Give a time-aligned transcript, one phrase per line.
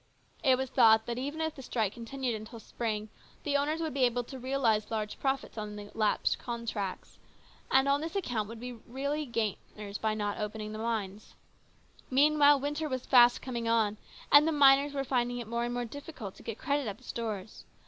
[0.43, 3.09] It was thought that, even if the strike continued until spring,
[3.43, 7.19] the owners would be able to realise large profits on lapsed contracts,
[7.69, 11.35] and on this account would really be the gainers by not operating the mines.
[12.09, 13.97] Meanwhile, winter was fast coming on,
[14.31, 17.03] and the miners were finding it more and more difficult to get credit at the
[17.03, 17.63] stores.